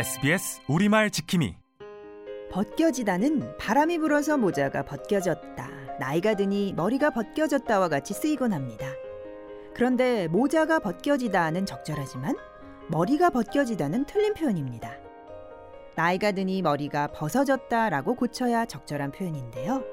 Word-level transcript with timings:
SBS 0.00 0.62
우리말 0.66 1.10
지킴이 1.10 1.56
벗겨지다는 2.50 3.56
바람이 3.58 3.98
불어서 3.98 4.38
모자가 4.38 4.82
벗겨졌다. 4.84 5.68
나이가 5.98 6.34
드니 6.34 6.72
머리가 6.74 7.10
벗겨졌다와 7.10 7.88
같이 7.88 8.14
쓰이곤 8.14 8.52
합니다. 8.52 8.86
그런데 9.74 10.26
모자가 10.28 10.78
벗겨지다는 10.78 11.66
적절하지만 11.66 12.36
머리가 12.88 13.30
벗겨지다는 13.30 14.06
틀린 14.06 14.32
표현입니다. 14.32 14.96
나이가 15.96 16.32
드니 16.32 16.62
머리가 16.62 17.08
벗어졌다라고 17.08 18.14
고쳐야 18.14 18.64
적절한 18.64 19.12
표현인데요. 19.12 19.84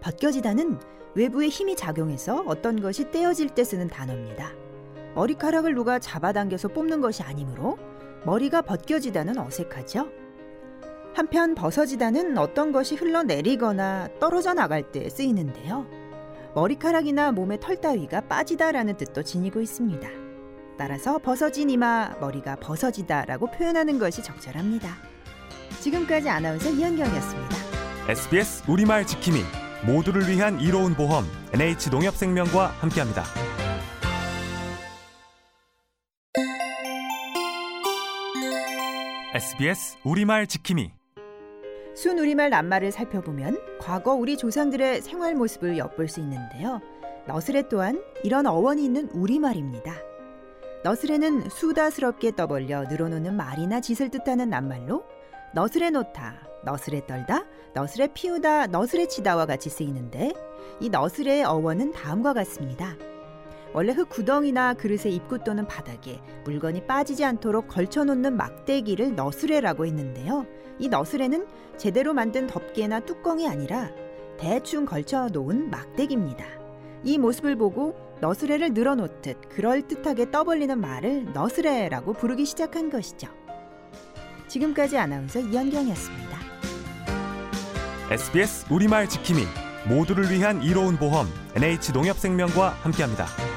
벗겨지다는 0.00 0.78
외부의 1.14 1.48
힘이 1.48 1.76
작용해서 1.76 2.44
어떤 2.46 2.80
것이 2.80 3.10
떼어질 3.10 3.50
때 3.50 3.64
쓰는 3.64 3.88
단어입니다. 3.88 4.63
머리카락을 5.14 5.74
누가 5.74 5.98
잡아당겨서 5.98 6.68
뽑는 6.68 7.00
것이 7.00 7.22
아니므로 7.22 7.78
머리가 8.24 8.62
벗겨지다는 8.62 9.38
어색하죠. 9.38 10.08
한편 11.14 11.54
벗어지다는 11.54 12.36
어떤 12.38 12.72
것이 12.72 12.96
흘러내리거나 12.96 14.08
떨어져 14.18 14.52
나갈 14.54 14.90
때 14.90 15.08
쓰이는데요. 15.08 15.86
머리카락이나 16.54 17.32
몸의 17.32 17.60
털 17.60 17.80
따위가 17.80 18.20
빠지다라는 18.22 18.96
뜻도 18.96 19.22
지니고 19.22 19.60
있습니다. 19.60 20.08
따라서 20.76 21.18
벗어진 21.18 21.70
이마, 21.70 22.16
머리가 22.20 22.56
벗어지다라고 22.56 23.50
표현하는 23.52 23.98
것이 23.98 24.22
적절합니다. 24.22 24.88
지금까지 25.80 26.28
아나운서 26.28 26.70
이현경이었습니다. 26.70 27.56
SBS 28.08 28.64
우리말 28.68 29.06
지킴이 29.06 29.40
모두를 29.86 30.28
위한 30.28 30.60
이로운 30.60 30.94
보험 30.94 31.24
NH농협생명과 31.52 32.66
함께합니다. 32.80 33.53
SBS 39.34 39.98
우리말 40.04 40.46
지킴이 40.46 40.92
순우리말 41.96 42.50
낱말을 42.50 42.92
살펴보면 42.92 43.58
과거 43.80 44.14
우리 44.14 44.36
조상들의 44.36 45.00
생활 45.00 45.34
모습을 45.34 45.76
엿볼 45.76 46.06
수 46.06 46.20
있는데요. 46.20 46.80
너스레 47.26 47.68
또한 47.68 48.00
이런 48.22 48.46
어원이 48.46 48.84
있는 48.84 49.08
우리말입니다. 49.10 49.92
너스레는 50.84 51.48
수다스럽게 51.50 52.36
떠벌려 52.36 52.84
늘어놓는 52.84 53.34
말이나 53.36 53.80
짓을 53.80 54.08
뜻하는 54.08 54.50
낱말로 54.50 55.02
너스레 55.52 55.90
놓다, 55.90 56.38
너스레 56.64 57.04
떨다, 57.08 57.42
너스레 57.74 58.10
피우다, 58.14 58.68
너스레 58.68 59.08
치다와 59.08 59.46
같이 59.46 59.68
쓰이는데 59.68 60.32
이 60.78 60.90
너스레의 60.90 61.42
어원은 61.42 61.90
다음과 61.90 62.34
같습니다. 62.34 62.94
원래 63.74 63.92
흙 63.92 64.08
구덩이나 64.08 64.74
그릇의 64.74 65.12
입구 65.12 65.40
또는 65.42 65.66
바닥에 65.66 66.20
물건이 66.44 66.86
빠지지 66.86 67.24
않도록 67.24 67.66
걸쳐놓는 67.66 68.36
막대기를 68.36 69.16
너스레라고 69.16 69.84
했는데요. 69.84 70.46
이 70.78 70.88
너스레는 70.88 71.46
제대로 71.76 72.14
만든 72.14 72.46
덮개나 72.46 73.00
뚜껑이 73.00 73.48
아니라 73.48 73.90
대충 74.38 74.86
걸쳐놓은 74.86 75.70
막대기입니다. 75.70 76.44
이 77.02 77.18
모습을 77.18 77.56
보고 77.56 77.96
너스레를 78.20 78.74
늘어놓듯 78.74 79.48
그럴듯하게 79.48 80.30
떠벌리는 80.30 80.80
말을 80.80 81.32
너스레라고 81.32 82.12
부르기 82.12 82.44
시작한 82.44 82.90
것이죠. 82.90 83.28
지금까지 84.46 84.98
아나운서 84.98 85.40
이현경이었습니다. 85.40 86.38
SBS 88.10 88.72
우리말 88.72 89.08
지킴이 89.08 89.42
모두를 89.88 90.30
위한 90.30 90.62
이로운 90.62 90.96
보험 90.96 91.26
NH농협생명과 91.56 92.68
함께합니다. 92.68 93.53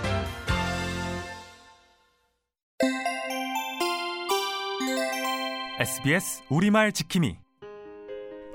SBS 5.80 6.42
우리말 6.50 6.92
지킴이 6.92 7.38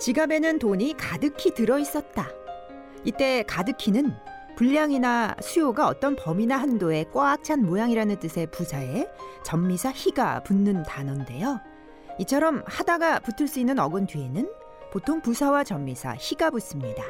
지갑에는 0.01 0.59
돈이 0.59 0.97
가득히 0.97 1.55
들어 1.55 1.79
있었다. 1.79 2.29
이때 3.05 3.45
가득히는 3.45 4.13
분량이나 4.57 5.36
수요가 5.41 5.86
어떤 5.86 6.17
범위나 6.17 6.57
한도에 6.57 7.05
꽉 7.13 7.45
찬 7.45 7.64
모양이라는 7.64 8.19
뜻의 8.19 8.51
부사에 8.51 9.07
전미사 9.45 9.92
희가 9.92 10.42
붙는 10.42 10.83
단어인데요. 10.83 11.61
이처럼 12.19 12.64
하다가 12.67 13.20
붙을 13.20 13.46
수 13.46 13.61
있는 13.61 13.79
어근 13.79 14.08
뒤에는 14.08 14.51
보통 14.91 15.23
부사와 15.23 15.63
전미사 15.63 16.17
희가 16.19 16.51
붙습니다. 16.51 17.05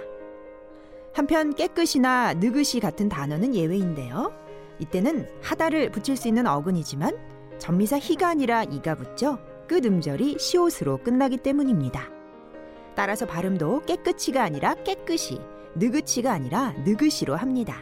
한편 1.15 1.55
깨끗이나 1.55 2.35
느긋이 2.35 2.81
같은 2.83 3.09
단어는 3.09 3.55
예외인데요. 3.55 4.31
이때는 4.79 5.27
하다를 5.41 5.91
붙일 5.91 6.19
수 6.19 6.29
있는 6.29 6.47
어근이지만 6.47 7.17
전미사 7.59 7.99
희가 7.99 8.29
아니라 8.29 8.65
이가 8.65 8.95
붙죠. 8.95 9.39
끝 9.73 9.87
음절이 9.87 10.37
시옷으로 10.39 10.99
끝나기 10.99 11.39
때문입니다. 11.39 12.11
따라서 12.95 13.25
발음도 13.25 13.81
깨끗이가 13.87 14.43
아니라 14.43 14.75
깨끗이, 14.75 15.41
느긋이가 15.77 16.31
아니라 16.31 16.75
느긋이로 16.85 17.37
합니다. 17.37 17.79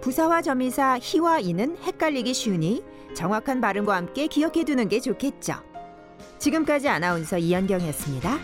부사와 0.00 0.42
점이사 0.42 1.00
희와 1.02 1.40
이는 1.40 1.76
헷갈리기 1.82 2.32
쉬우니 2.32 2.84
정확한 3.14 3.60
발음과 3.60 3.96
함께 3.96 4.28
기억해 4.28 4.62
두는 4.62 4.88
게 4.88 5.00
좋겠죠. 5.00 5.54
지금까지 6.38 6.88
아나운서 6.88 7.36
이현경이었습니다. 7.36 8.38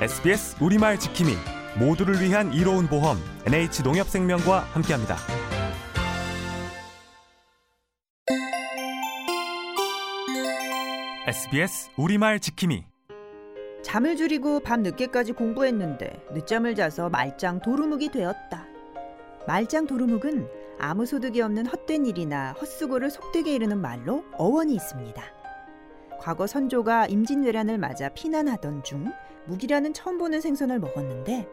SBS 0.00 0.56
우리말 0.60 0.98
지킴이 0.98 1.34
모두를 1.78 2.20
위한 2.20 2.52
이로운 2.52 2.88
보험 2.88 3.18
NH농협생명과 3.46 4.58
함께합니다. 4.72 5.41
SBS 11.32 11.88
우리말 11.96 12.40
지킴이 12.40 12.84
잠을 13.82 14.16
줄이고 14.16 14.60
밤 14.60 14.82
늦게까지 14.82 15.32
공부했는데 15.32 16.26
늦잠을 16.34 16.74
자서 16.74 17.08
말짱 17.08 17.60
도루묵이 17.60 18.10
되었다. 18.10 18.66
말짱 19.46 19.86
도루묵은 19.86 20.46
아무 20.78 21.06
소득이 21.06 21.40
없는 21.40 21.64
헛된 21.64 22.04
일이나 22.04 22.52
헛수고를 22.52 23.08
속되게 23.08 23.54
이르는 23.54 23.80
말로 23.80 24.26
어원이 24.36 24.74
있습니다. 24.74 25.22
과거 26.20 26.46
선조가 26.46 27.06
임진왜란을 27.06 27.78
맞아 27.78 28.10
피난하던 28.10 28.82
중 28.82 29.10
묵이라는 29.46 29.94
처음 29.94 30.18
보는 30.18 30.42
생선을 30.42 30.80
먹었는데 30.80 31.48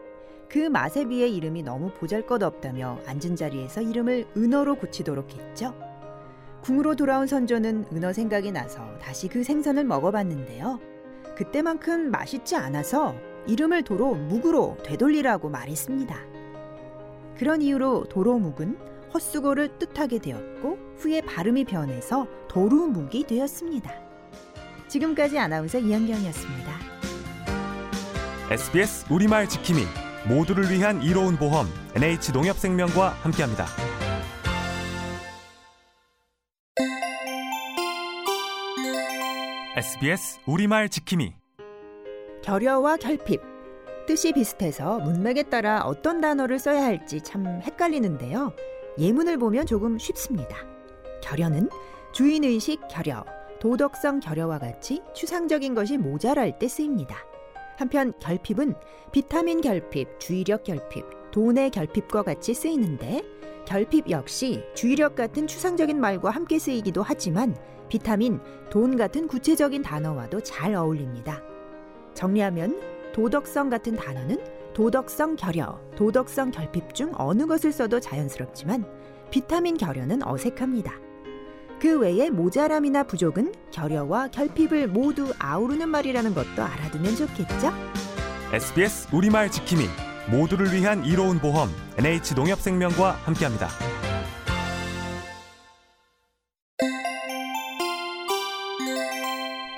그 0.50 0.58
맛에 0.60 1.06
비해 1.06 1.30
이름이 1.30 1.64
너무 1.64 1.94
보잘것없다며 1.94 3.00
앉은 3.08 3.38
자리에서 3.38 3.82
이름을 3.82 4.28
은어로 4.36 4.76
고치도록 4.76 5.32
했죠. 5.32 5.89
궁으로 6.62 6.96
돌아온 6.96 7.28
선조는 7.28 7.86
은어 7.94 8.14
생각이 8.14 8.52
나서 8.52 8.97
다시 9.00 9.28
그 9.28 9.44
생선을 9.44 9.84
먹어봤는데요. 9.86 10.80
그때만큼 11.36 12.12
맛있지 12.12 12.56
않아서 12.56 13.16
이름을 13.47 13.84
도로 13.84 14.14
묵으로 14.16 14.78
되돌리라고 14.84 15.50
말했습니다. 15.50 16.16
그런 17.38 17.62
이유로 17.62 18.06
도로묵은 18.09 18.78
헛수고를 19.14 19.80
뜻하게 19.80 20.19
되었고 20.19 20.78
후에 20.98 21.22
발음이 21.22 21.66
변해서 21.66 22.28
도루묵이 22.50 23.24
되었습니다. 23.24 23.92
지금까지 24.88 25.40
아나운서 25.40 25.80
이현경이었습니다. 25.80 26.72
SBS 28.52 29.06
우리말 29.12 29.48
지킴이 29.48 29.84
모두를 30.28 30.69
위한 30.69 31.02
이로운 31.02 31.38
보험 31.38 31.68
NH농협생명과 31.96 33.09
함께합니다. 33.22 33.89
SBS 39.80 40.42
우리말 40.46 40.90
지킴이 40.90 41.32
결여와 42.44 42.98
결핍 42.98 43.42
뜻이 44.08 44.34
비슷해서 44.34 45.00
문맥에 45.00 45.44
따라 45.44 45.84
어떤 45.86 46.20
단어를 46.20 46.60
써야 46.60 46.84
할지 46.84 47.22
참 47.22 47.62
헷갈리는데요. 47.62 48.52
예문을 48.98 49.38
보면 49.38 49.66
조금 49.66 49.98
쉽습니다. 49.98 50.58
결여는 51.24 51.70
주인의식 52.12 52.90
결여, 52.90 53.24
도덕성 53.62 54.20
결여와 54.20 54.60
같이 54.60 55.02
추상적인 55.16 55.76
것이 55.76 55.98
모자랄 55.98 56.60
때 56.60 56.68
쓰입니다. 56.68 57.16
한편 57.78 58.12
결핍은 58.20 58.75
비타민 59.14 59.62
결핍, 59.62 60.20
주의력 60.20 60.66
결핍, 60.66 61.06
돈의 61.31 61.72
결핍과 61.72 62.24
같이 62.24 62.54
쓰이는데 62.54 63.24
결핍 63.66 64.10
역시 64.10 64.64
주의력 64.74 65.16
같은 65.16 65.46
추상적인 65.46 66.00
말과 66.00 66.31
함께 66.31 66.58
쓰이기도 66.58 67.04
하지만 67.04 67.56
비타민, 67.88 68.40
돈 68.70 68.98
같은 68.98 69.28
구체적인 69.28 69.81
단어와도 69.81 70.42
잘 70.42 70.76
어울립니다. 70.76 71.42
정리하면 72.14 72.80
도덕성 73.14 73.70
같은 73.70 73.96
단어는 73.96 74.38
도덕성 74.74 75.36
결여, 75.36 75.80
도덕성 75.96 76.52
결핍 76.52 76.94
중 76.96 77.12
어느 77.16 77.46
것을 77.46 77.72
써도 77.72 78.00
자연스럽지만 78.00 78.86
비타민 79.30 79.78
결여는 79.78 80.25
어색합니다. 80.25 80.94
그 81.80 82.00
외에 82.00 82.30
모자람이나 82.30 83.04
부족은 83.04 83.54
결여와 83.72 84.30
결핍을 84.30 84.88
모두 84.88 85.32
아우르는 85.40 85.90
말이라는 85.90 86.34
것도 86.34 86.64
알아두면 86.64 87.16
좋겠죠? 87.16 87.72
SBS 88.52 89.16
우리말 89.16 89.50
지킴이 89.50 90.09
모두를 90.31 90.72
위한 90.72 91.04
이로운 91.06 91.40
보험 91.40 91.70
NH농협생명과 91.98 93.12
함께합니다. 93.24 93.68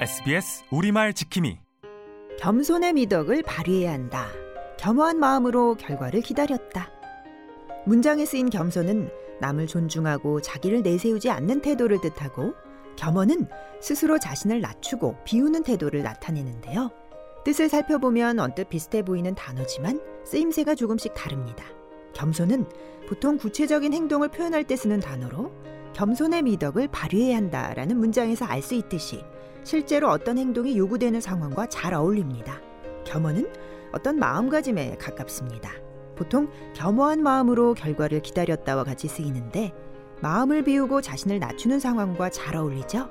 SBS 0.02 0.64
우리말 0.72 1.14
지킴이 1.14 1.60
겸손의 2.40 2.94
미덕을 2.94 3.44
발휘해야 3.44 3.94
한다. 3.94 4.28
겸허한 4.78 5.20
마음으로 5.20 5.76
결과를 5.76 6.22
기다렸다. 6.22 6.90
문장에 7.86 8.26
쓰인 8.26 8.50
겸손은 8.50 9.10
남을 9.40 9.68
존중하고 9.68 10.42
자기를 10.42 10.82
내세우지 10.82 11.30
않는 11.30 11.62
태도를 11.62 12.02
뜻하고 12.02 12.56
겸허는 12.98 13.48
스스로 13.80 14.20
자신을 14.20 14.60
낮추고 14.60 15.24
비우는 15.24 15.64
태도를 15.64 16.04
나타내는데요. 16.04 16.92
뜻을 17.44 17.70
살펴보면 17.70 18.40
언뜻 18.40 18.70
비슷해 18.70 19.04
보이는 19.04 19.34
단어지만 19.34 20.00
쓰임새가 20.26 20.76
조금씩 20.76 21.14
다릅니다. 21.14 21.66
겸손은 22.14 22.66
보통 23.08 23.38
구체적인 23.38 23.94
행동을 23.94 24.30
표현할 24.30 24.66
때 24.66 24.76
쓰는 24.76 25.00
단어로 25.00 25.52
겸손의 25.94 26.44
미덕을 26.44 26.88
발휘해야 26.90 27.38
한다라는 27.38 27.98
문장에서 27.98 28.46
알 28.46 28.62
수 28.62 28.76
있듯이 28.76 29.24
실제로 29.64 30.10
어떤 30.10 30.38
행동이 30.38 30.78
요구되는 30.78 31.20
상황과 31.22 31.68
잘 31.68 31.94
어울립니다. 31.94 32.62
겸허는 33.06 33.52
어떤 33.92 34.18
마음가짐에 34.18 34.98
가깝습니다. 35.00 35.72
보통 36.16 36.50
겸허한 36.74 37.22
마음으로 37.22 37.74
결과를 37.74 38.22
기다렸다와 38.22 38.84
같이 38.84 39.08
쓰이는데 39.08 39.74
마음을 40.22 40.64
비우고 40.64 41.02
자신을 41.02 41.40
낮추는 41.40 41.80
상황과 41.80 42.30
잘 42.30 42.56
어울리죠. 42.56 43.10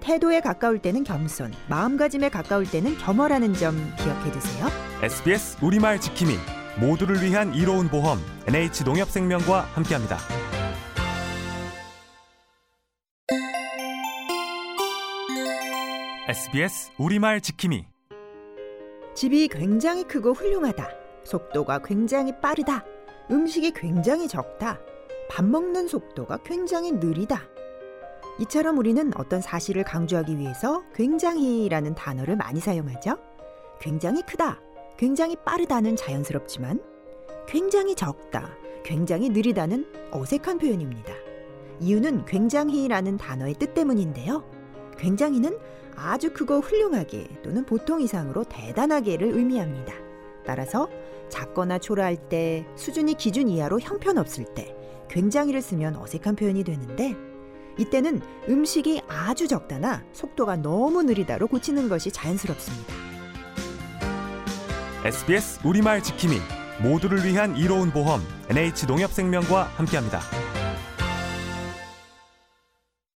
태도에 0.00 0.40
가까울 0.40 0.78
때는 0.78 1.04
겸손, 1.04 1.52
마음가짐에 1.68 2.28
가까울 2.28 2.70
때는 2.70 2.96
겸허라는 2.98 3.54
점 3.54 3.74
기억해 3.98 4.30
두세요. 4.32 4.68
SBS 5.02 5.58
우리말 5.62 6.00
지킴이 6.00 6.34
모두를 6.80 7.22
위한 7.22 7.54
이로운 7.54 7.88
보험 7.88 8.18
NH농협생명과 8.46 9.60
함께합니다. 9.74 10.18
SBS 16.28 16.90
우리말 16.98 17.40
지킴이 17.40 17.86
집이 19.14 19.48
굉장히 19.48 20.04
크고 20.04 20.32
훌륭하다. 20.32 20.88
속도가 21.24 21.80
굉장히 21.84 22.32
빠르다. 22.40 22.84
음식이 23.30 23.72
굉장히 23.72 24.28
적다. 24.28 24.78
밥 25.30 25.44
먹는 25.44 25.88
속도가 25.88 26.38
굉장히 26.44 26.92
느리다. 26.92 27.42
이처럼 28.38 28.76
우리는 28.78 29.12
어떤 29.16 29.40
사실을 29.40 29.82
강조하기 29.82 30.38
위해서 30.38 30.82
굉장히라는 30.94 31.94
단어를 31.94 32.36
많이 32.36 32.60
사용하죠. 32.60 33.16
굉장히 33.80 34.22
크다, 34.22 34.60
굉장히 34.98 35.36
빠르다는 35.44 35.96
자연스럽지만 35.96 36.82
굉장히 37.46 37.94
적다, 37.94 38.50
굉장히 38.84 39.30
느리다는 39.30 39.86
어색한 40.10 40.58
표현입니다. 40.58 41.12
이유는 41.80 42.24
굉장히라는 42.26 43.16
단어의 43.16 43.54
뜻 43.54 43.74
때문인데요. 43.74 44.44
굉장히는 44.98 45.58
아주 45.94 46.32
크고 46.32 46.60
훌륭하게 46.60 47.26
또는 47.42 47.64
보통 47.64 48.02
이상으로 48.02 48.44
대단하게를 48.44 49.28
의미합니다. 49.28 49.94
따라서 50.44 50.88
작거나 51.28 51.78
초라할 51.78 52.16
때 52.28 52.66
수준이 52.76 53.14
기준 53.14 53.48
이하로 53.48 53.80
형편없을 53.80 54.44
때 54.54 54.74
굉장히를 55.08 55.60
쓰면 55.62 55.96
어색한 55.96 56.36
표현이 56.36 56.64
되는데 56.64 57.16
이때는 57.78 58.20
음식이 58.48 59.02
아주 59.08 59.48
적다나 59.48 60.02
속도가 60.12 60.56
너무 60.56 61.02
느리다로 61.02 61.46
고치는 61.48 61.88
것이 61.88 62.10
자연스럽습니다. 62.10 62.94
SBS 65.04 65.60
우리말 65.64 66.02
지킴이 66.02 66.36
모두를 66.82 67.24
위한 67.24 67.56
이로운 67.56 67.90
보험 67.90 68.20
NH농협생명과 68.50 69.62
함께합니다. 69.76 70.20